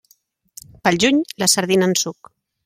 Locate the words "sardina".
1.55-1.91